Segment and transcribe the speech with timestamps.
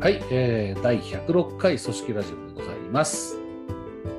[0.00, 3.36] はい、えー、第106回組織ラジオでございます。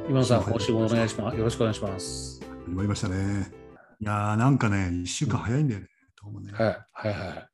[0.07, 1.35] 今野さん、今週もお願いします。
[1.35, 2.39] よろしくお願いします。
[2.39, 3.51] 始まりましたね。
[3.99, 5.87] いやーなんかね、1週間早いんだよね。
[6.21, 7.49] どうもねはい、はい、はいはい。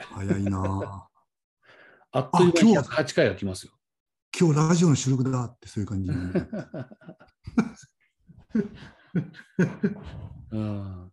[0.00, 1.08] 早いな
[2.12, 3.72] あっという間にあ今日108回が来ますよ。
[4.34, 4.38] ー。
[4.38, 6.10] 今日ラジオの収録だってそういう感じ。
[10.52, 11.10] うん、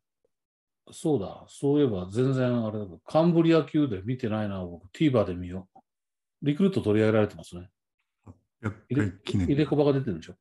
[0.91, 5.68] そうだ、そういえば全然あれだけど、カンブリア級で見てないな、僕、TVer で見よう。
[6.41, 7.69] リクルート取り上げられてますね。
[8.63, 10.35] 100入れ回記念入れ子バが出てるんでしょ？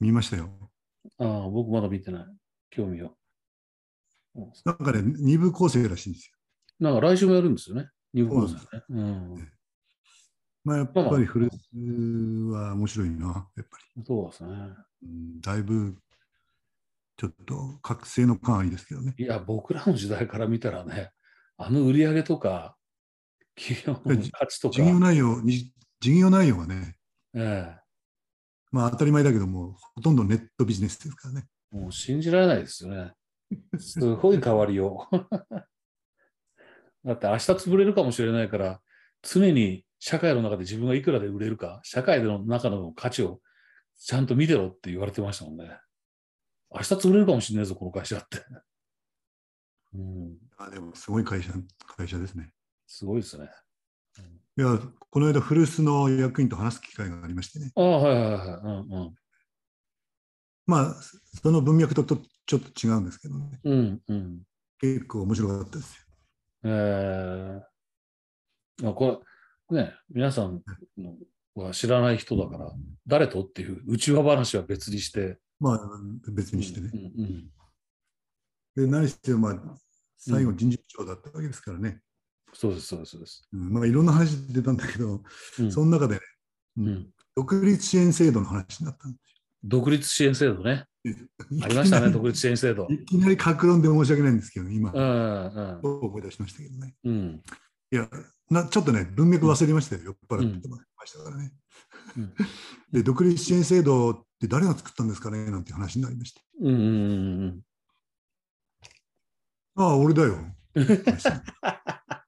[0.00, 0.50] 見ましたよ。
[1.18, 2.26] ああ、僕まだ見てない。
[2.70, 3.16] 興味を。
[4.34, 6.36] うんなんかね、2部構成らしいんですよ。
[6.80, 7.88] なんか来週もやるんですよね。
[8.14, 8.60] 二部構成ね。
[8.88, 9.52] うん。
[10.64, 11.56] まあやっぱりフルス
[12.52, 14.50] は面白いな、やっぱそうですね。
[15.02, 15.08] り。
[15.08, 15.98] うんだいぶ
[17.16, 19.14] ちょっと覚醒の感ありですけどね。
[19.18, 21.10] いや、僕らの時代から見たらね、
[21.56, 22.76] あの売り上げとか、
[23.56, 26.96] 企業の価値とか、事業内容、に事業内容はね、
[27.34, 27.76] え
[28.70, 31.46] まあ当たり前だけども、ほとんどネットビジネスですからね。
[31.74, 33.12] えもう信じられないですよね。
[33.78, 35.16] すごい変わりよう。
[37.04, 38.80] だって明日潰れるかもしれないから、
[39.22, 43.40] 常に社会の中で自分がいくらで売れるか、社会の中の価値を
[43.98, 45.78] ちゃんと見てろって言われてましたもんね。
[46.70, 48.44] 明日潰れるかもしれないぞ、この会社って。
[49.94, 51.52] うん、あでもすごい会社
[51.96, 52.50] 会社ですね。
[52.92, 53.48] すごいですね。
[54.58, 57.72] いや、この間、古巣の役員と話す機会がありましてね。
[57.74, 58.60] ああ、はいはいはい。
[58.62, 59.14] うんうん。
[60.66, 60.96] まあ、
[61.42, 63.60] その文脈ととちょっと違うんですけどね。
[63.64, 64.42] うんうん。
[64.78, 66.02] 結構面白かったですよ。
[66.64, 69.24] えー、あこ
[69.70, 70.62] れ、ね、皆さん
[70.98, 71.16] の
[71.54, 72.70] は知らない人だから、
[73.06, 75.38] 誰とっていう内輪話は別にして。
[75.58, 75.80] まあ、
[76.30, 76.96] 別にしてねう。
[76.96, 77.50] んうん
[78.76, 79.78] で、何しても、まあ、
[80.18, 82.02] 最後人事部長だったわけですからね。
[82.52, 83.48] そうです、そうです、そうです。
[83.52, 85.22] うんまあ、いろんな話出たんだけど、
[85.58, 86.20] うんその中でね、
[86.78, 89.18] うんうん独立支援制度の話になったんで
[89.64, 90.84] 独立支援制度ね。
[91.02, 91.16] すよ。
[91.62, 92.86] ありましたね、独い立支援制度。
[93.06, 96.94] きなり格論で申し訳ないんですけど、今、うんうん思い出しましたけどね。
[97.04, 97.42] うん
[97.90, 98.08] いや
[98.50, 100.76] な、ちょっとね、文脈忘れましたよ、酔っ払ってま
[101.06, 101.52] したからね。
[102.18, 102.34] うん
[102.92, 106.42] で、独立支援制度って誰が作ったんですかねなんて話になりまして。
[106.60, 107.62] うんうんうん
[109.74, 110.36] ああ、俺だよ。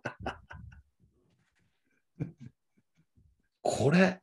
[3.76, 4.20] これ、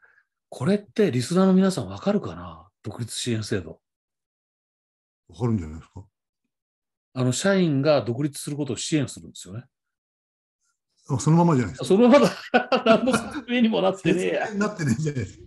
[0.47, 2.69] これってリスナーの皆さんわかるかな？
[2.83, 3.81] 独立支援制度。
[5.27, 6.05] わかるんじゃないですか？
[7.15, 9.65] あの、社員が独立することを支援するんですよね。
[11.09, 11.85] あそのままじゃないですか？
[11.85, 14.53] そのままだ、 何の説明にもなってねえや。
[14.55, 15.43] なってねえじゃないですか。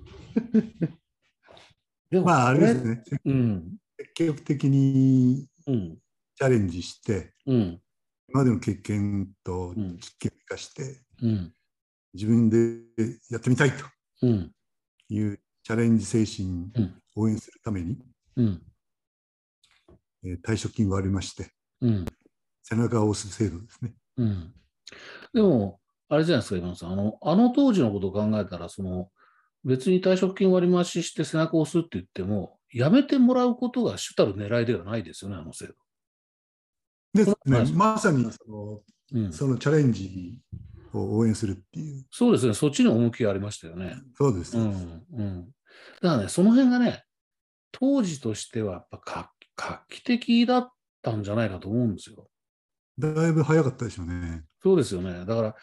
[2.10, 3.02] でもまあ、あれこですね。
[3.24, 5.98] うん、積極的にうん、
[6.36, 7.80] チャレンジして、うん、
[8.28, 11.54] 今までの経験とうん実験を生かして、うん、
[12.12, 12.82] 自分で
[13.30, 13.90] やってみたいとうん、
[15.08, 17.98] いうチャレンジ精神うんを応援するために、
[18.36, 18.62] うん、
[20.24, 22.06] えー退職金がありまして、うん、
[22.62, 23.94] 背中を押す制度ですね。
[24.16, 24.54] うん。
[25.32, 26.92] でも、あれじゃないですか、今野さん。
[26.92, 29.10] あの、あの当時のことを考えたら、その、
[29.64, 35.74] 別に退職金割り増しして背中を押すって言っても、辞めてもらうことが主たる狙いではないですよね、あの制度。
[37.14, 38.82] ですはいね、まさにその
[39.12, 40.40] うん、そのチャレンジ
[40.94, 43.96] を応援するっていう、そうですね、そっちに重きがありましたよね。
[44.16, 44.56] そうです。
[44.56, 45.48] うん、うん。
[46.00, 47.04] だからね、その辺がね、
[47.72, 50.70] 当時としてはやっぱ画画期的だっ
[51.02, 52.28] たんじゃないかと思うんですよ。
[52.98, 54.44] だいぶ早かったでしょうね。
[54.62, 55.24] そうですよね。
[55.26, 55.56] だから、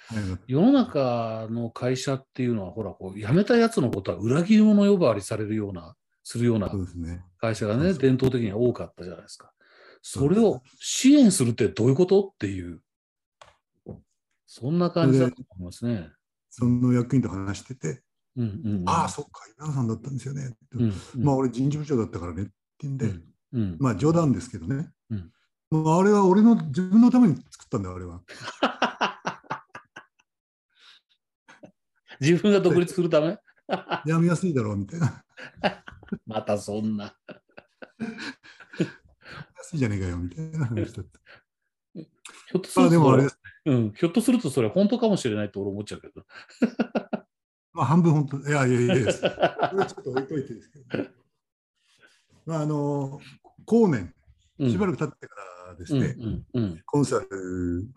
[0.48, 6.70] 世の中の会社っていうのは、ほら、こう、辞めたやつのことは裏切り者呼ばわりされるような、するような。
[7.40, 9.52] 会社がね、そうそう伝統的には多かったじゃないですか。
[10.02, 12.24] それを支援するってどういうこと？
[12.24, 12.82] っていう、
[14.54, 16.12] そんな感じだと思いますね。
[16.50, 18.04] その役員と話してて、
[18.36, 18.90] うんうんうん。
[18.90, 20.58] ああ、そっか、今田さんだったんですよね。
[20.74, 24.92] うんうんまあ、俺人事部長だったからねって言うんで、うんうんまあ冗談ですけどね。
[25.10, 25.32] うん
[25.70, 28.22] まあ、あれは俺の自分のために作ったんだよ、あれは。
[32.20, 33.40] 自分が独立するため？
[34.06, 35.24] やめやすいだろうみたいな。
[36.28, 37.16] またそんな。
[39.56, 41.21] 安いじゃねえかよみたいな話だった。
[41.94, 43.40] ひょっとすまあるとでもあれです。
[43.66, 46.24] うん、ひょっとするとそれ本当かもしれないと俺思っちゃうけど。
[47.74, 48.50] まあ半分本当。
[48.50, 49.14] いやいやいやいや。
[49.14, 49.22] こ
[49.76, 51.06] れはちょっと置いといてですけど。
[52.46, 53.20] まああの、
[53.66, 54.14] 後年、
[54.60, 55.36] しばらく経ってか
[55.70, 57.88] らですね、うんうんうんコンサル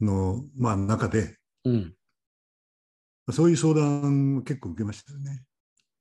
[0.00, 1.94] の、まあ、中で、うん
[3.30, 5.44] そういう相談を結構受けましたよね。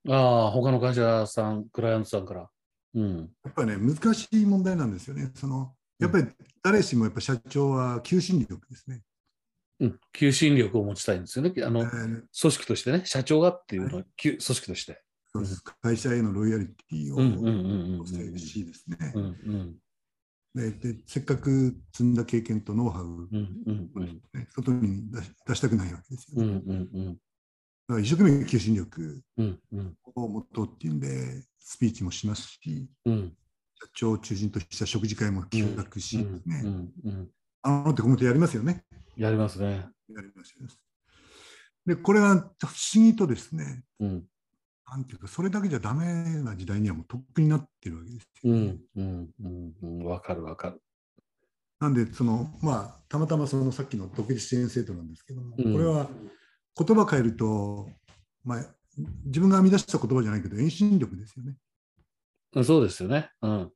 [0.08, 2.50] ああ、他の会社さん、クライアントさんから。
[2.96, 3.30] うん。
[3.44, 5.32] やっぱりね、難しい問題なんですよね。
[5.36, 6.28] そのやっぱり
[6.64, 9.02] 誰しもやっぱ社長は求心力ですね。
[9.80, 11.54] うん、求心力を持ちたいんですよね。
[11.64, 11.88] あの、えー。
[11.88, 15.04] 組織としてね、社長がっていうのは、組織として。
[15.32, 15.64] そうです。
[15.82, 17.52] 会社へのロイヤリティをうんうんうんう
[17.94, 18.08] ん欲
[18.40, 18.98] しいですね。
[20.56, 21.00] でで。
[21.06, 23.30] せっかく積んだ経験とノウハウうん
[23.68, 24.22] うんうん。
[24.34, 26.48] ね、外に出し出したくないわけですよ、ね。
[26.48, 27.14] うんうんうん。
[27.14, 29.24] だから一生懸命求心力
[30.16, 33.38] を持とうっていうんで、スピーチもしますし、うん
[33.80, 36.64] 社長を中心とした食事会も企画し、ね
[37.64, 38.84] あのってコメントやりますよね。
[39.18, 39.88] やりますね。
[40.10, 40.68] やりますよ
[41.86, 42.66] で、これが不
[42.96, 44.24] 思議とですね、うん
[44.90, 46.06] なんていうか、それだけじゃダメ
[46.42, 48.54] な時代にはもうとっくになってるわけですよ。
[48.54, 50.82] うんうんうんうんわかるわかる。
[51.82, 56.08] なんで、その、まあ、たまたまそのさっきの独立支援制度なんですけども、うんこれは
[56.78, 57.90] 言葉変えると、
[58.46, 58.66] まあ、
[59.26, 61.56] 自分が編み出した言葉じゃないけど、遠心力ですよね。
[62.64, 63.30] そうですよね。
[63.42, 63.72] うん。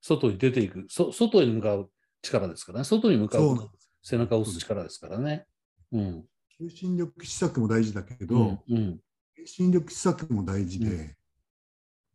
[0.00, 0.86] 外に出ていく。
[0.88, 1.90] そ外に向かう
[2.22, 2.84] 力ですからね。
[2.84, 3.70] 外に向かう。
[4.02, 5.46] 背中を押す力ですからね。
[5.92, 6.24] うん。
[6.58, 9.00] 求心力施策も大事だけど、うんうん
[9.38, 11.16] 遠心力施策も大事で、う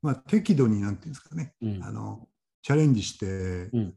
[0.01, 2.27] まあ、適度に、なんていうんですかね、うんあの
[2.61, 3.25] チャレンジして、
[3.73, 3.93] うん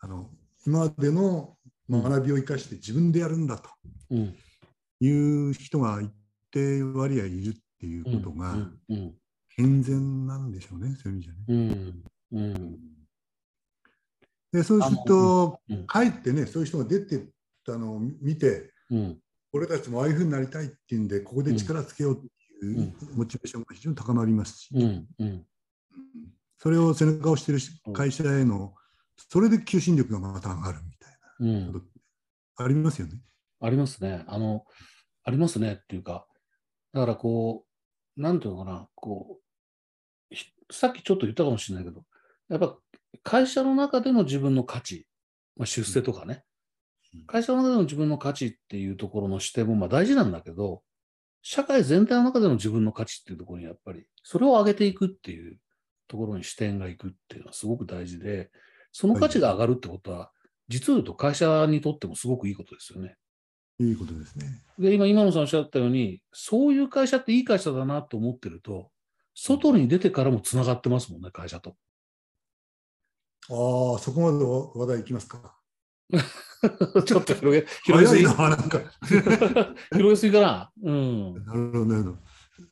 [0.00, 0.30] あの
[0.66, 1.56] 今までの
[1.88, 3.70] 学びを生かして自分でやるんだと
[4.10, 4.34] うん
[5.00, 6.10] いう人が一
[6.50, 9.14] 定割合いるっていうことがうんうん
[9.56, 11.38] 健全なんでしょうね、そういう意味じゃね。
[11.48, 12.78] うんうん。
[14.52, 17.26] でそうすると、うんかえってね、そういう人が出てっ
[17.64, 19.18] たのを見て、うん。
[19.52, 22.20] 俺たちもああいうふうになりたいっていうんで、ここで力つけようっ
[22.60, 25.46] ていうモチベーションが非常に高まりますし、うんうん。
[26.58, 28.74] それを背中を押してるうん会社への、
[29.30, 31.66] それで求心力がまた上がるみたいうん。
[31.68, 31.88] なことって
[32.56, 33.20] ありますよね。
[33.60, 34.24] ありますね。
[34.26, 34.64] あの、
[35.24, 36.26] ありますねっていうか、
[36.92, 37.64] だからこ
[38.18, 39.40] う、なんていうのかな、こ
[40.70, 42.04] さっきちょっと言ったかもしれないけど、
[42.48, 42.76] やっぱ
[43.22, 45.06] 会社の中での自分の価値、
[45.56, 46.44] まあ、出世とかね
[47.14, 50.82] うん、会社の中での自分の価値っていうところの視点もまあ大事なんだけど、
[51.42, 55.58] 社会全体の中での自分の価値っていうところにやっぱり、それを上げていくっていう
[56.08, 58.50] ところに視点がいくっていうのはすごく大事で、
[58.92, 60.30] その価値が上がるってことは、
[60.68, 63.16] 実を言うと会社にとってもすごくいいことですよね。
[63.78, 64.62] いいことですね。
[64.78, 68.90] で、今、今野さんおっしゃったように、そういう会社っていい会社だなと思ってると、
[69.36, 71.76] 外に出てからもつながってますもんね、会社と。
[73.50, 74.44] ああ、そこまで
[74.80, 75.54] 話題いきますか。
[77.04, 78.80] ちょっと広げ、広げすぎな、なんか。
[79.92, 80.72] 広げすぎかな。
[80.82, 81.34] うん。
[81.44, 82.18] なるほど、なるほど。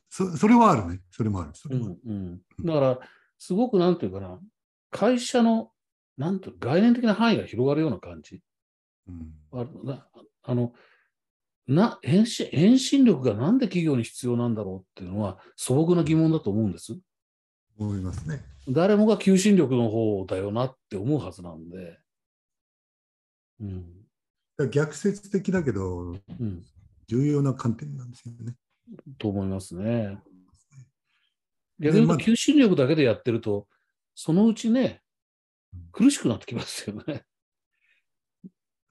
[0.09, 1.01] そそれはあるね。
[1.11, 1.51] それもある。
[1.53, 2.41] あるうん、うん。
[2.65, 2.99] だから、
[3.37, 4.39] すごくなんていうかな、
[4.89, 5.71] 会社の、
[6.17, 8.41] なんていう概念的な範囲が広がるような感じ。
[9.07, 9.67] うんあ
[10.47, 10.73] あの、
[11.67, 16.97] な、遠心、遠心力がなんで企業に必要なんだろうっていうのは素朴な疑問だと思うんです。
[17.77, 18.41] 思いますね。
[18.69, 21.99] 誰もが求心力の方だよなって思うはずなんで。
[23.59, 24.69] うん。
[24.71, 26.63] 逆説的だけど、うん。
[27.07, 28.55] 重要な観点なんですよね。
[29.17, 30.17] と思いますね。
[31.79, 33.67] 逆に求心力だけでやってると、
[34.15, 35.01] そのうちね、
[35.91, 37.25] 苦しくなってきますよね。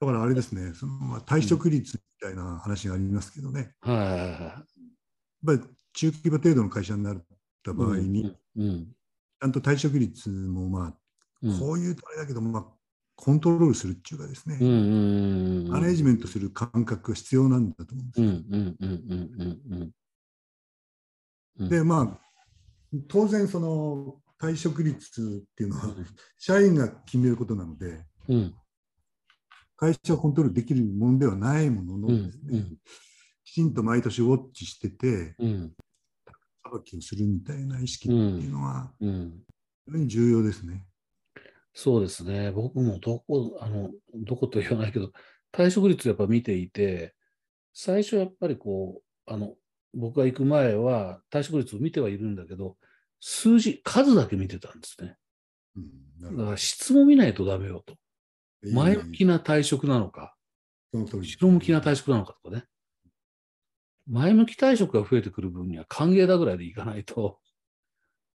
[0.05, 4.21] だからあれですね、そのまあ退職率みたいな話がありますけどね、はいはいはい
[5.47, 7.25] やっぱり中規模程度の会社になっ
[7.65, 8.87] た場合に、うん。
[8.87, 10.95] ちゃんと退職率もまあ、
[11.43, 11.59] うん。
[11.59, 12.65] こういうとあれだけど、まあ、
[13.17, 14.57] コントロールするっていうかですね。
[15.69, 18.27] マネジメントする感覚が必要なんだと思うんですよ。
[18.27, 19.93] うんうんうんうんうん
[21.61, 21.69] うん。
[21.69, 25.95] で、まあ、当然、その退職率っていうのは、
[26.39, 28.55] 社員が決めることなので、うん
[29.77, 32.65] 会社をコントロールできるものではないもののうんですね、
[33.45, 35.73] きちんと毎年ウォッチしてて、うん
[36.73, 39.43] 裁きをするみたいな意識っていうのは、うん。
[39.87, 40.87] 非常に重要ですね。
[41.75, 42.51] そうですね。
[42.53, 45.11] 僕もどこ、あの、どこと言わないけど、
[45.53, 47.15] 退職率やっぱ見ていて、
[47.73, 49.55] 最初やっぱりこう、あの、
[49.93, 52.77] 僕が行く前は退職率を見てはいるんだけど、
[53.21, 55.17] 数字、数だけ見てたんですね。
[55.77, 57.97] うんだから質も見ないとダメよと。
[58.73, 60.35] 前向きな退職なのか、
[60.93, 62.65] 後ろ向きな退職なのかとかね。
[64.07, 67.39] 前向き退職が増えてくる分には歓迎だぐらいでいかないと。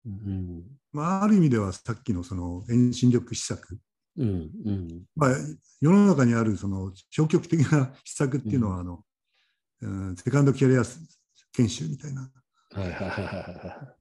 [0.06, 3.78] うん、まあ、ある意味ではさっきのその遠心力施策、
[4.18, 5.30] うん、うん、まあ、
[5.82, 9.04] 世の中にあるその消極的な施策っていうのは、あの
[9.82, 10.84] うんセカンドキャリア
[11.54, 12.32] 研修みたいな。
[12.72, 13.99] はいはいはいはい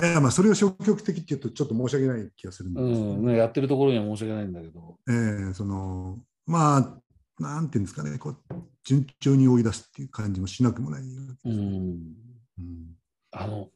[0.00, 0.10] はい。
[0.12, 4.98] えーまあ、それを消極的っていうとちょっと申し訳ない気がするんですけど、うん、ね、やってるところには申し訳ないんだけど。
[5.08, 7.00] えーそのまあ
[7.38, 8.36] なんていうんですかねこう
[8.84, 12.96] 順調に追い出すっていう感じもしなくもないうん、うん
[13.32, 13.70] あの、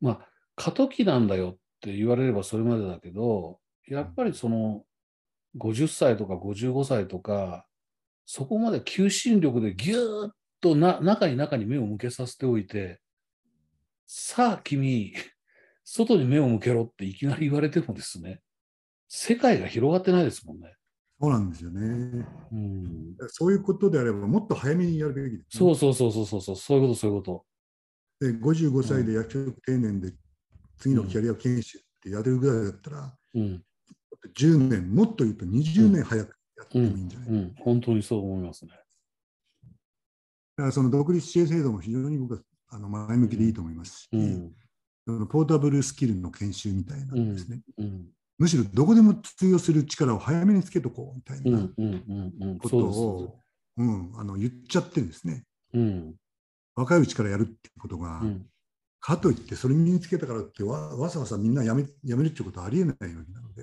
[0.00, 4.82] まあ、過渡期なんだよって言われればそれまでだけど、やっぱりその、
[5.58, 7.66] 50歳とか55歳とか、
[8.26, 13.00] そこまで求心力でぎゅーっとな中に中に目を向けさせておいて、
[14.06, 15.12] さあ君、
[15.88, 18.40] 外に目を向けろっていきなり言われてもですね、
[19.08, 20.74] 世界が広がってないですもんね。
[21.20, 22.26] そうなんですよね。
[22.52, 25.44] うん、そういうことであれば、もっと早めにやるべきです、ね。
[25.52, 27.46] そうそうそうそうそうそう、そういうこと、そういうこと。
[28.18, 30.12] で55歳で役職定年で
[30.78, 33.62] 次のキャリア研修ってやれるぐらいだったら、うん、
[34.36, 38.72] 10年、もっと言うと20年早くやってもいいんじゃない、うん、本当にそう思いますね。
[40.56, 42.40] だからその独立支援制度も非常に僕は
[42.70, 44.52] あの前向きでいいと思いますし、うん、
[45.06, 48.06] ポータブルスキルの研修みたいなですね、うん、
[48.38, 53.38] むしろどこでも通用する力を早めにつけとこうみたいうん、なうん、うん、うん、ことを、
[53.76, 55.44] うん、あの言っちゃってですね、
[55.74, 56.14] うん、
[56.74, 58.46] 若いうちからやるってことが、うん、
[59.00, 63.62] かといってそれ身につけたからってわわざわざみんなやめやめるってことはありえないわけなので、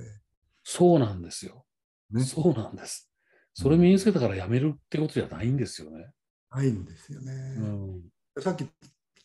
[0.63, 1.65] そうなんですよ。
[2.11, 3.11] ね、そうなんです。
[3.53, 6.07] それ身につけたからやめるってことじゃないんですよね。
[6.49, 7.33] ないんですよね。
[7.57, 8.65] うん、さっき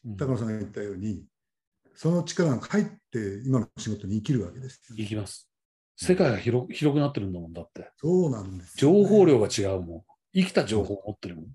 [0.05, 1.25] うん高野さんが言ったように、
[2.01, 5.03] その力が帰って今の仕事に生きるわけですよ、ね。
[5.03, 5.51] いきます。
[5.97, 7.91] 世界が広広くなってるんだもんだって。
[7.97, 10.03] そうなんですよね、情報量が違うもん。
[10.33, 11.47] 生きた情報を持ってるもん。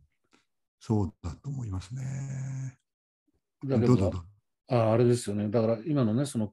[0.82, 2.78] そうだと思いますね。
[3.64, 4.12] だけどど
[4.68, 5.48] ああれですよね。
[5.48, 6.52] だから今のね、その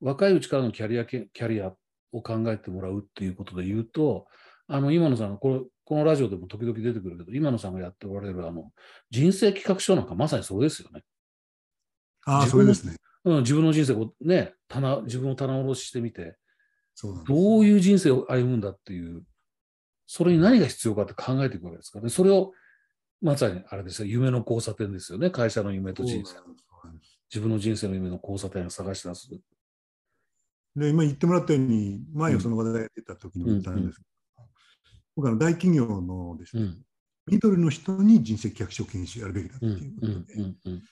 [0.00, 1.72] 若いうちからのキャリアけキャリア
[2.10, 4.26] を考えてもらうっていうことで言うと、
[4.66, 8.72] あの今野さんがこれ、このラジオでも時々出てくるけど、今野さんがやっておられるあの
[9.10, 11.04] 人生企画書なんかまさにそれですよね。
[12.26, 12.96] あそれですね。
[13.24, 16.36] うん、自分の人生をね、棚自分を棚卸ししてみて、
[16.94, 19.22] そうどういう人生を歩むんだっていう、
[20.06, 22.10] それに何が必要かって考えていくわけですからね。
[22.10, 22.52] それを、
[23.22, 25.30] まさにあれですよ、夢の交差点ですよね。
[25.30, 26.34] 会社の夢と人生。
[27.30, 29.28] 自分の人生の夢の交差点を探し出す。
[30.76, 34.08] で今言ってもらったように、前をその話題で出た時にも言ったんですけど、
[35.16, 36.82] 僕は大企業のですね、うん、
[37.26, 40.82] ミドルの人に人生企画書研修やるべきだってうん、いうことうん、で、うん、うん、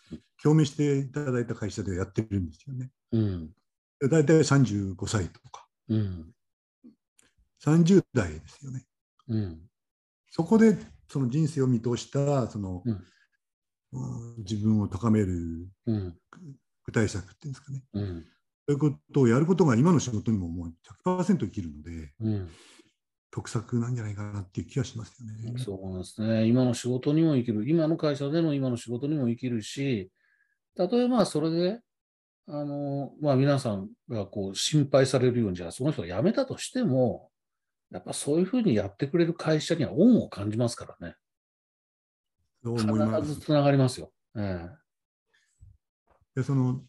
[0.42, 2.90] 共鳴していただいた会社でやってるんですよね。
[3.12, 3.50] うん、
[4.00, 6.32] で大体35歳とか、うん、
[7.64, 8.84] 30代ですよね。
[9.28, 9.60] うん、
[10.30, 10.76] そこで
[11.08, 13.04] その人生を見通したその、うんうん
[14.38, 16.16] 自分を高めるうん、
[16.86, 17.82] 具体策っていうんですかね。
[17.92, 18.24] うん、そ
[18.68, 20.72] ういうことをやることが今の仕事にももう
[21.06, 22.50] 100%生きるので、うん。
[23.32, 25.58] 得策なんじゃないかなっていう気がしますよね。
[25.58, 26.46] そうなんですね。
[26.46, 27.68] 今の仕事にも生きる。
[27.68, 30.10] 今の会社での今の仕事にも生きるし、
[30.76, 31.80] 例えばそれで、
[32.46, 37.30] あの、まあ皆さんがこう心配されるように、じゃあその人が辞めたとしても、
[37.90, 41.14] やっぱそういうふうにやってくれる会社には恩を感じますからね。
[42.62, 43.22] そう思います。
[43.22, 44.12] 必ずつながりますよ。
[44.36, 44.68] え
[46.34, 46.82] でその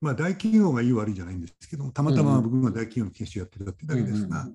[0.00, 4.48] まあ、大企業がいい悪いじゃないんですけども、たまたま僕が大企業の研修やってたってえだけですが、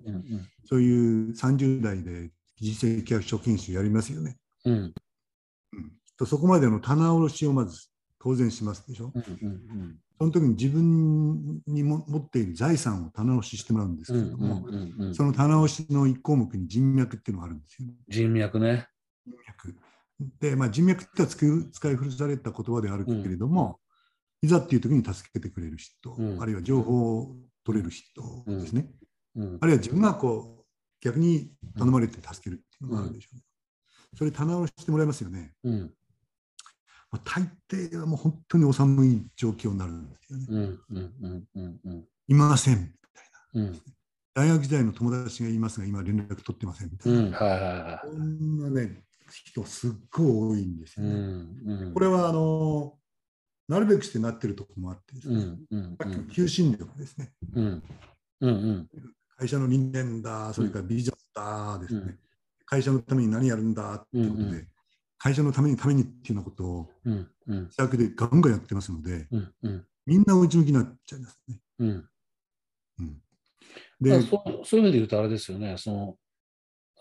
[0.67, 4.37] そういう30代で人生企画書研修やりますよね。
[4.65, 4.93] うんうん
[5.73, 7.87] うん、とそこまでの棚卸しをまず
[8.19, 9.11] 当然しますでしょ。
[9.13, 17.95] うんうんその時に自分にも持っている財産を棚卸ししてもらうんですうんけれども、その棚卸しの一項目に人脈っていうのがあるんですよね。
[18.07, 18.87] 人脈ね。
[19.25, 19.75] 人脈
[20.39, 23.79] で、まあ、人脈ってのは使い古された言葉であるけれども、
[24.45, 27.35] いざっていう時に助けてくれる人、うんあるいは情報を
[27.65, 28.87] 取れる人ですね。
[29.35, 30.65] うんあるいは自分がこう
[31.01, 33.41] 逆に頼まれて助けるっていうのがあるでしょうね。
[34.17, 35.53] それ棚卸ししてもらいますよね。
[35.63, 35.93] うん
[37.11, 40.77] まあ、大抵はもう本当にお寒い状況になるんですよね。
[42.27, 43.63] いませんみたいな。
[43.63, 43.81] うん
[44.35, 47.19] 大学時代の友達がいますが、今連絡取ってませんみたいな。
[47.19, 51.13] うんはいこんなね、人すっごい多いんですよね。
[51.13, 51.15] ん
[51.65, 52.97] うんこれはあの
[53.67, 57.31] なるべくしてなってるところもあってですね、うんうんさっきの求心力ですね。
[57.53, 57.83] うん。
[58.41, 58.89] うんうん。
[59.37, 62.19] 会社の理念だ、それからビジョンだですね、うん。
[62.65, 64.67] 会社のために何やるんだっていうことで、
[65.17, 67.63] 会社のためにためにっていうようなことをうんうん。
[67.65, 69.85] 自宅でガンガンやってますので、うんうん。
[70.05, 71.59] みんな内向きになっちゃいますね。
[71.79, 72.09] うん。
[72.99, 73.21] うん、
[73.99, 76.17] でそうそういう意味で言うとあれですよね、その、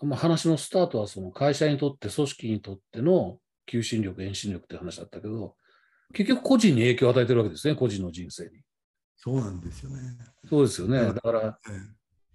[0.01, 5.55] まあ、話のスタートはその会社にとって、組織にとっての求心力、遠心力って話だったけど、
[6.13, 8.49] 結局個人に影響を与えてるわけですね、個人の人生に。
[9.15, 9.97] そうなんですよね。
[10.49, 10.99] そうですよね。
[10.99, 11.59] うんだから、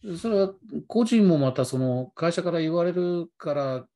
[0.05, 0.55] えそれは
[0.87, 3.87] 個人もまたその会社から言われるから、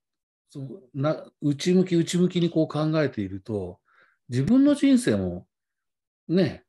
[0.50, 3.80] そのな内向き内向きにこう考えていると、
[4.28, 5.46] 自分の人生も
[6.28, 6.64] ね、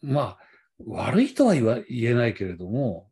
[0.00, 0.38] まあ、
[0.86, 3.10] 悪いとは言えないけれども、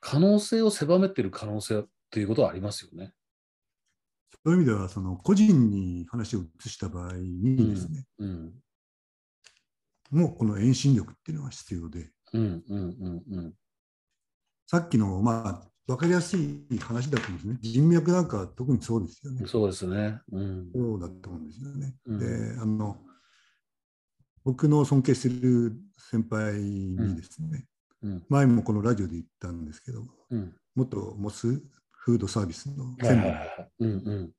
[0.00, 3.12] 可能性を狭めてる可能性っていうことはありますよね。
[4.44, 8.52] そういう意味では、その個人に話を移した場合にですね、うん。
[10.10, 13.54] もうこの遠心力っていうのが必要で、うんうんうんうん
[14.70, 17.58] さっきの、まあ、分かりやすい話だと思うんですね。
[17.62, 19.46] 人脈なんか特にそうですよね。
[19.46, 20.20] そうですね。
[20.30, 20.70] うん。
[20.74, 21.94] そうだと思うんですよね。
[22.04, 22.98] うんで、あの、
[24.44, 27.64] 僕の尊敬している先輩にですね、
[28.02, 28.26] うん。
[28.28, 30.54] 前もこのラジオで言ったんですけど、うん。
[30.74, 31.62] 元モス
[31.98, 33.68] フードサービスの専務、はい。
[33.80, 34.30] うんうん。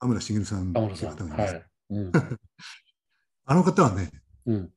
[0.00, 1.10] 田村茂さん田って村さん。
[1.10, 1.54] いう方がいます。
[1.54, 1.64] はい。
[1.90, 2.12] うん。
[3.46, 4.10] あの方はね、
[4.46, 4.72] うん。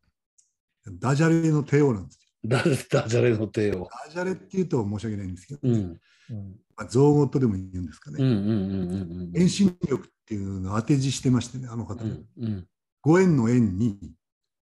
[0.99, 2.21] ダジャレの帝王なんですよ。
[2.45, 2.63] ダ
[3.01, 3.89] ダジャレの帝王。
[4.05, 5.99] ダジャレっていうと申し訳ないんですけど、うん。
[6.29, 8.19] うんまあ、造語とでも言うんですかね。
[8.19, 12.67] 遠心力っていうのを当て字してましてね、あの方、うんうん
[13.01, 13.97] ご縁の縁に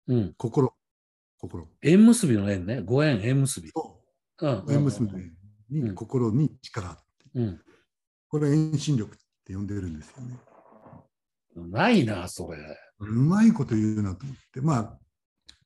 [0.09, 0.35] うん。
[0.37, 0.75] 心、
[1.39, 1.69] 心。
[1.81, 2.81] 縁結びの縁ね。
[2.81, 3.71] ご縁、縁結び。
[3.71, 4.03] そ
[4.41, 4.65] ううん。
[4.65, 5.37] ご縁結びの縁
[5.71, 7.04] にうん心に力。
[7.35, 7.61] うん。
[8.29, 10.39] これ遠心力って呼んでるんですよね。
[11.71, 12.59] ないな、それ。
[12.99, 14.99] うまいこと言うなと思って、ま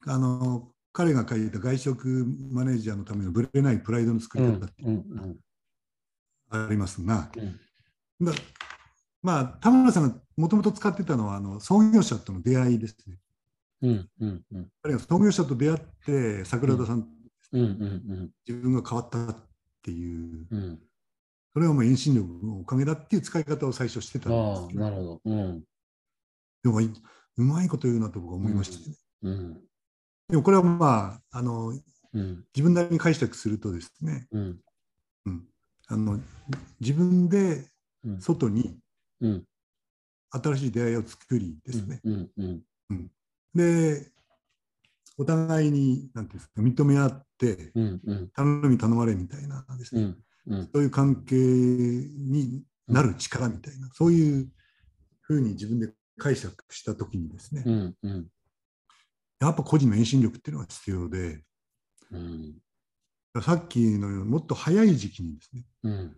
[0.07, 5.37] あ、あの、彼が書いた外食マネージャーのためのぶれないプライドの作うんり方ってうんうん
[6.51, 7.41] ありますが、う
[8.25, 8.33] んだ
[9.23, 13.19] まあ、田村さんがもともと使ってたのはあの創業者との出会いですね。
[13.83, 17.07] うんうんうん彼が創業者と出会って桜田さん、
[17.53, 19.37] うんうん自分が変わったっ
[19.83, 20.79] ていう、うんうん。
[21.59, 25.21] それはもう遠心力のおかげだっていう使い方を最初してたんですけど、なるほど。
[25.25, 25.65] うん。
[26.63, 26.89] でもい
[27.37, 28.97] うまいこと言うなと僕は思いましたね。
[29.23, 29.61] うん。
[30.29, 32.45] でもこれはまああのうん。
[32.55, 34.59] 自分なりに解釈するとですね、うん。
[35.27, 35.45] うん、
[35.89, 36.21] あの
[36.79, 37.67] 自分で
[38.05, 38.21] うん。
[38.21, 38.79] 外に
[39.21, 39.45] うん。
[40.31, 42.31] 新しい出会いを作りですね、うん。
[42.91, 43.11] うん。
[43.53, 44.13] で
[45.17, 48.01] お互いになんていうんですか認め合ってうん。
[48.07, 48.29] うん。
[48.29, 50.19] 頼み頼まれみたいなですね、うんうん
[50.73, 54.49] そういう関係になる力みたいな、そういう
[55.21, 58.27] ふうに自分で解釈したときにですね、うんうん。
[59.41, 61.43] やっぱ個人の遠心力っていうのが必要で、
[62.11, 62.55] うん。
[63.43, 66.17] さっきのようにもっと早い時期にですね、うん。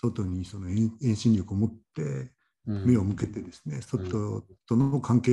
[0.00, 2.32] 外にその遠遠心力を持って
[2.66, 2.86] うん。
[2.86, 5.30] 目を向けてですね、外との関係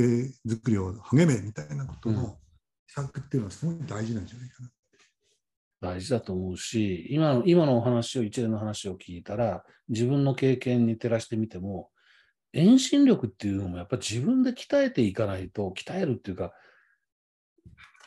[0.47, 2.38] づくりを励めみたいなことうんの
[2.88, 4.69] 施策っていうのはすごい大事なんじゃないかな。
[5.79, 11.89] 大事だと思うし、今の今のお話を、一連の話を聞いたら、自分の経験に照らしてみても、
[12.53, 16.53] 遠心力っていうのもやっぱり自分で鍛えていかないと、鍛えるっていうか、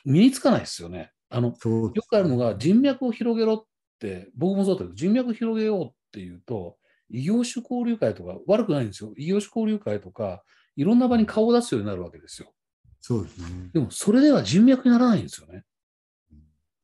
[0.04, 1.12] 身につかないですよね。
[1.28, 3.64] あの、よくあるのが人脈を広げろっ
[4.00, 6.76] て、僕もそうだけど、人脈広げようっていうと、
[7.08, 9.12] 異業種交流会とか、悪くないんですよ。
[9.16, 10.42] 異業種交流会とか、
[10.76, 12.52] いろんな場に顔を出すようになるわけですよ。
[13.00, 13.70] そうですね。
[13.72, 15.64] でも、それでは人脈にならないんですよね。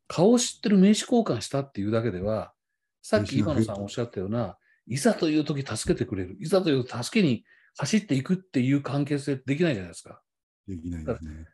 [0.08, 2.52] 顔を知ってる名刺交換したっていうだけでは、
[3.02, 7.44] さっき今野さんおっしゃったような、いざという時助けてくれる、いざという助けに
[7.76, 10.22] 走っていくっていう関係性できないじゃないですか。
[10.66, 11.46] できないですね。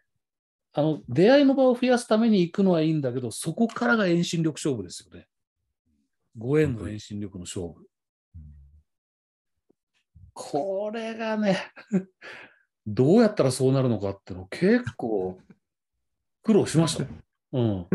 [0.75, 5.27] あの、出会いの場を増やすために行くのはいいんだけど、そこからが遠心力勝負ですよね。
[6.37, 7.87] ご縁の遠心力の勝負。
[10.33, 11.59] これがね、
[12.87, 15.39] どうやったらそうなるのかっていうのを結構
[16.43, 17.05] 苦労しました。
[17.53, 17.87] うん。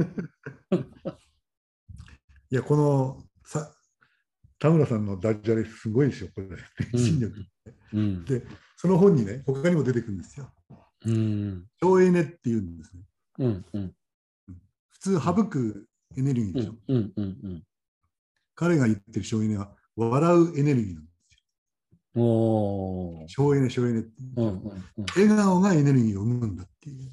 [2.50, 3.74] いや、このさ
[4.60, 6.48] 田村さんのダジャレすごいですよ、これ。
[6.92, 7.46] 遠心力。
[7.94, 8.26] うん。
[8.26, 8.44] で、
[8.76, 10.52] その本にね、他にも出てくるんですよ。
[11.06, 11.68] うん。
[11.80, 13.04] 省エネっていうんですね。
[13.40, 13.66] うん。
[13.74, 13.94] うん。
[14.90, 16.76] 普通省くエネルギーでしょ。
[16.88, 17.14] うん。
[17.16, 17.26] うん。
[17.44, 17.64] うん。
[18.56, 21.38] 彼が言ってる省エネは笑うエネルギーなんです
[22.16, 23.28] よ。
[23.28, 24.12] 省エネ、省エネって。
[24.38, 24.48] うん。
[24.48, 24.54] うん。
[24.98, 25.06] うん。
[25.16, 27.12] 笑顔がエネルギーを生むんだっていう。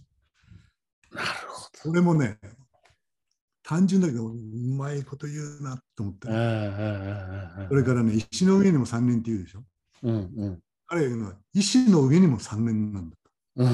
[1.15, 2.39] なるほそれもね、
[3.63, 4.35] 単純だけど、う
[4.75, 6.29] まいこと言うなと思って。
[7.69, 9.65] それからね、石の上にも3年って言うでしょ。
[10.03, 10.15] うん。
[10.35, 10.61] うん。
[10.87, 13.31] 彼が言うのは、石の上にも3年なんだと。
[13.57, 13.67] う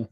[0.00, 0.08] ん。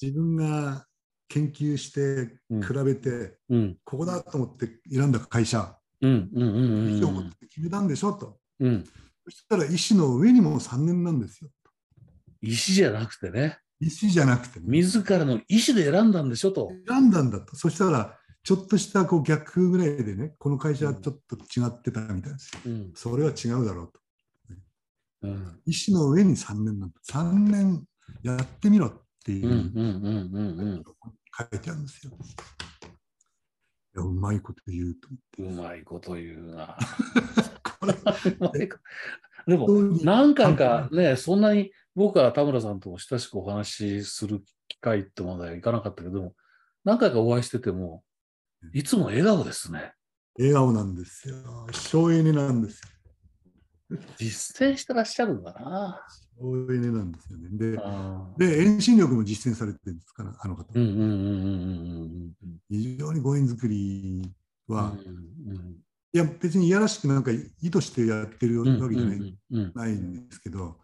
[0.00, 0.86] 自分が
[1.28, 3.76] 研究して、うん比べて、うん。
[3.84, 6.30] ここだと思って選んだ会社、うん。
[6.34, 6.42] うん。
[6.42, 6.96] うん。
[6.96, 8.38] 石を持って決めたんでしょと。
[8.60, 8.84] うん。
[9.24, 11.50] そしたら石の上にも3年なんですよ。
[12.40, 16.70] 石じゃなくてね、石じゃなくてね、自らの意思で選んだんでしょと。
[16.88, 17.56] 選んだんだと。
[17.56, 22.52] そしたら、ちょっとしたこう逆ぐらいでね、この会社はちょっと違ってたみたいです。
[22.66, 22.92] うん。
[22.94, 24.00] それは違うだろうと。
[25.22, 25.60] うん。
[25.66, 27.00] 石の上に3年なんだ。
[27.10, 27.84] 3年
[28.22, 30.84] やってみろっていう。
[31.36, 32.12] 書いてあるんですよ。
[33.96, 35.60] いやうまいこと言うと思って。
[35.60, 36.76] うまいこと言うな。
[37.80, 38.68] これ
[39.46, 39.66] でも、
[40.02, 46.34] 何回かね、そんなに僕は田村さんと親しくお話しする機会ってまではいかなかったけど、
[46.84, 48.02] 何回かお会いしてても、
[48.72, 49.92] いつも笑顔ですね。
[50.38, 51.36] 笑顔なんですよ。
[51.72, 52.88] 省エネなんですよ。
[54.16, 56.00] 実践してらっしゃるんだな。
[56.40, 57.48] 省エネなんですよね。
[58.38, 60.66] で、で遠心力も実践されてるんですから、あの方。
[60.74, 64.34] うんうんうんうんうんうん非常にご縁作り
[64.66, 65.76] は、うんうん
[66.12, 70.76] いや、別にいやらしくなんか意図してやってるうんわけじゃない,、んないんですけど、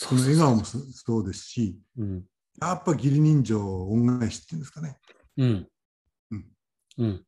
[0.00, 2.24] その笑顔もそそうですし、うん。
[2.60, 4.96] やっぱ義理人情恩返しっていうんですかね。
[5.36, 5.68] うん。
[6.30, 6.44] うん。
[6.98, 7.24] うん。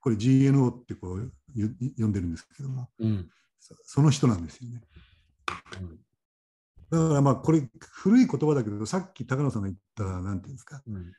[0.00, 3.30] これ GNO ってこうゆ呼んでるんですけども、うん。
[3.58, 4.80] そその人なんですよね。
[6.90, 11.12] だからまあこれ古い言葉だけど、さっき高野さんが言った、なんていうんですか、うん。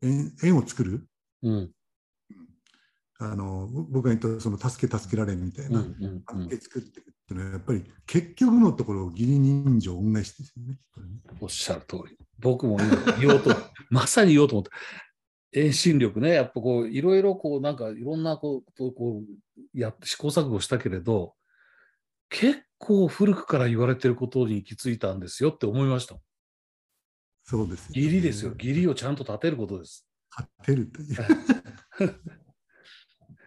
[0.00, 1.06] 縁縁を作る。
[1.42, 1.70] うん。
[3.18, 10.78] あのぼ僕が言ったその助け助けられみたいうんなうん関係作っていくっていうのはやっぱり結局のところ義理人情恩返しですよね。
[11.40, 12.18] おっしゃる通り。
[12.38, 13.50] 僕も今言おうと、
[13.88, 14.70] まさに言おうと思った。
[15.58, 21.34] 遠心力ね、やっぱこう、いろいろこう、なんかいろんなことをこう、やって試行錯誤したけれど、
[22.28, 26.16] 結構古くから言われてることに行き着いたんですよって思いました。
[27.44, 28.52] そうですよね義理ですよ。
[28.58, 30.06] 義理をちゃんと立てることです。
[30.36, 31.16] 立てるという。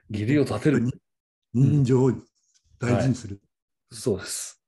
[0.10, 0.88] 義理を立てる。
[1.54, 2.14] 人情を
[2.80, 3.42] 大事にする。
[3.92, 4.62] そうです。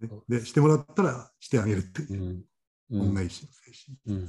[0.00, 2.44] ねで、してもらったらしてあげるっていう。
[2.92, 4.18] 恩返しの精神。
[4.18, 4.28] うん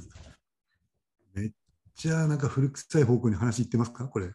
[1.94, 4.08] じゃあ、なんか古臭い方向に話いってますか？
[4.08, 4.32] これ。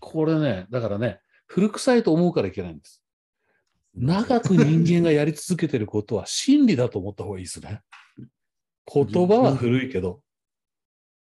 [0.00, 3.04] これね、だからね、古臭いと思うからいけないんです。
[3.94, 7.82] 長く人間がやり続けてることは真理だと思った方がいいですね。
[8.92, 10.22] 言葉は古いけど。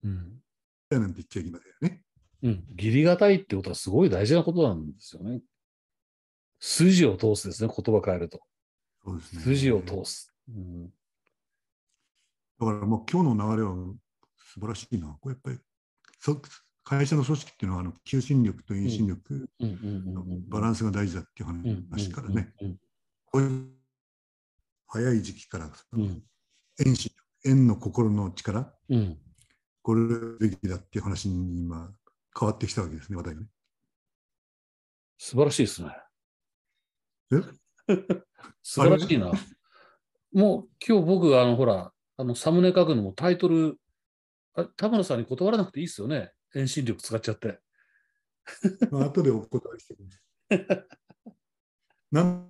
[0.04, 0.41] うん。
[0.89, 2.04] なんて言っちゃいけよね。
[2.41, 2.65] うん。
[2.76, 5.41] 義理がたいってことはすごい大事なことなんですよね。
[6.62, 8.39] 筋を通すですね、言葉変えると。
[9.04, 9.41] そうですね。
[9.41, 10.32] 筋を通す。
[10.47, 10.86] うん。
[10.86, 10.91] だ
[12.60, 13.76] からもう今日の流れは
[14.38, 15.17] 素晴らしいな。
[15.19, 15.58] これやっぱり
[16.19, 16.39] そ
[16.84, 20.50] 会社の組織っていうのはあの求心力と遠心力のうん。
[20.50, 21.50] バランスが大事だっていう
[21.89, 22.54] 話からね。
[24.88, 26.24] 早い時期からうん
[26.78, 27.12] 遠心
[27.43, 29.17] 力、縁の心の力、うん。
[29.82, 30.02] これ
[30.39, 31.91] べきだっていう話に今
[32.39, 33.47] 変わってきたわけですね、話題がね。
[35.17, 35.89] 素晴らしいですね。
[37.32, 37.41] え？
[38.63, 39.32] 素晴らしいな。
[40.34, 43.78] もう今日僕、あの、ほら、あの、サムネ書くのもタイトル、
[44.54, 46.32] あ田村さんに断らなくていいですよね。
[46.54, 47.60] 遠心力使っちゃって。
[48.91, 50.88] まあ後でお答えしてくる。
[52.12, 52.50] 何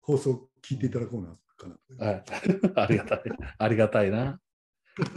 [0.00, 2.06] 放送聞いていただこうなかな。
[2.06, 2.24] はい。
[2.76, 3.22] ありがたい。
[3.58, 4.40] ありがたいな。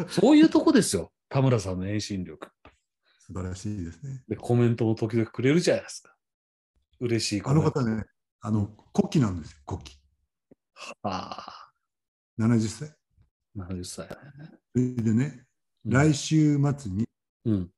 [0.09, 1.13] そういうとこですよ。
[1.29, 2.49] 田村さんの遠心力。
[3.19, 4.23] 素晴らしいですね。
[4.27, 6.15] で、コメントも時々くれるじゃないですか。
[6.99, 7.53] 嬉しいコあ。
[7.53, 8.05] の方ね、
[8.41, 9.97] あの古希なんですよ、古希。
[11.03, 11.71] ああ、
[12.39, 12.95] 70歳。
[13.57, 14.15] 70歳ね。
[14.73, 15.45] それでね、
[15.85, 17.07] うん来週末に
[17.45, 17.65] うん。
[17.65, 17.71] で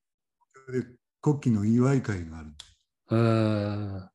[1.23, 2.49] 古希の祝い会がある。
[3.11, 4.09] えー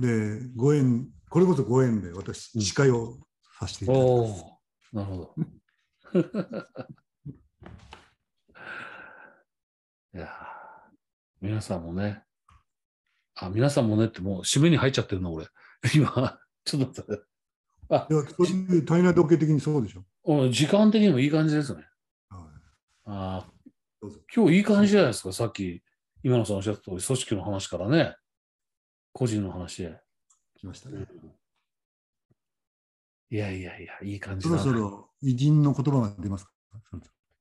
[0.00, 3.18] で、ご縁、これこそご縁で私、うん司会を
[3.58, 4.44] させていただきおます。
[4.92, 5.34] おなるほど。
[10.14, 10.28] いやー
[11.40, 12.22] 皆さんもね、
[13.36, 15.46] あ、皆さんもねってもう締めに入っちゃってるな、俺。
[15.94, 17.22] 今、ちょっと待って。
[17.90, 20.04] あい、や、そういう体内時計的にそうでしょ。
[20.24, 21.84] うん時間的にもいい感じですね。
[22.28, 22.42] はい
[23.08, 23.70] あー
[24.02, 25.82] どうぞ今日いい感じじゃないですか、さっき、
[26.22, 28.16] 今野さんおっしゃった通り、組織の話からね、
[29.12, 30.00] 個人の話へ。
[30.58, 31.06] 来ましたね。
[33.30, 34.72] いやいやいや、いい感じそだな。
[34.72, 36.52] ろそろ偉人の言葉が出ますか？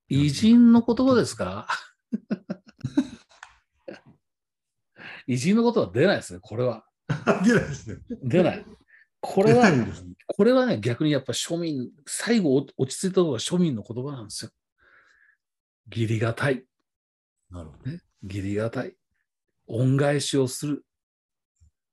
[0.09, 1.67] 偉人の言葉ですか？
[5.27, 6.85] 偉人の言葉は出ないですね、これは。
[7.43, 7.97] 出ないですね。
[8.23, 8.65] 出ない。
[9.21, 10.13] これは出、ないですね。
[10.27, 14.51] これはね、逆にやっぱ庶民、最後お落ち着いたのが庶民の言葉なんですよ。
[15.91, 16.63] 義理がたい。
[17.49, 17.91] なるほど。
[18.23, 18.95] 義理がたい。
[19.67, 20.85] 恩返しをする。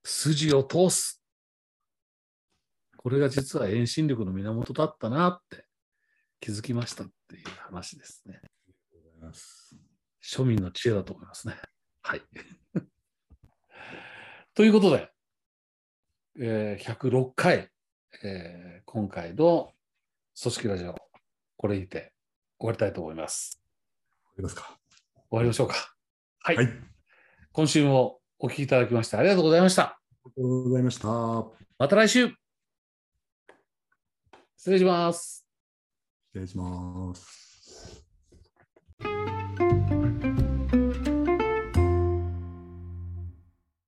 [0.05, 1.23] 筋を通す。
[2.97, 5.67] これが実は遠心力の源だったなって
[6.41, 8.41] 気づきましたっていう話ですね。
[10.23, 11.57] 庶民の知恵だと思いますね。
[12.03, 12.23] はい。
[14.55, 15.11] ということで、
[16.41, 17.69] えー106回、
[18.23, 19.73] えー今回の
[20.41, 20.95] 組織ラジオ、
[21.57, 22.13] これにて
[22.59, 23.63] 終わりたいと思います。
[24.27, 24.79] ありますか？
[25.31, 25.95] 終わりましょうか。
[26.41, 26.57] はい。
[26.57, 26.67] はい。
[26.67, 26.75] あり
[27.53, 29.99] 今週もお聞きいただきましてありがとうございました。
[30.25, 31.09] がとうございました。
[31.79, 32.31] また来週
[34.57, 35.47] 失礼します。
[36.35, 37.42] 失礼します。